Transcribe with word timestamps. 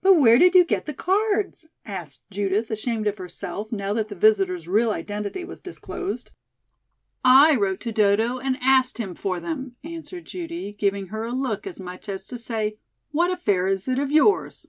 "But 0.00 0.14
where 0.16 0.38
did 0.38 0.56
you 0.56 0.64
get 0.64 0.86
the 0.86 0.92
cards?" 0.92 1.68
asked 1.84 2.24
Judith, 2.32 2.68
ashamed 2.72 3.06
of 3.06 3.18
herself, 3.18 3.70
now 3.70 3.92
that 3.92 4.08
the 4.08 4.16
visitors' 4.16 4.66
real 4.66 4.90
identity 4.90 5.44
was 5.44 5.60
disclosed. 5.60 6.32
"I 7.24 7.54
wrote 7.54 7.78
to 7.82 7.92
Dodo 7.92 8.40
and 8.40 8.58
asked 8.60 8.98
him 8.98 9.14
for 9.14 9.38
them," 9.38 9.76
answered 9.84 10.24
Judy, 10.24 10.72
giving 10.72 11.06
her 11.14 11.22
a 11.26 11.30
look, 11.30 11.64
as 11.64 11.78
much 11.78 12.08
as 12.08 12.26
to 12.26 12.38
say, 12.38 12.78
"What 13.12 13.30
affair 13.30 13.68
is 13.68 13.86
it 13.86 14.00
of 14.00 14.10
yours?" 14.10 14.66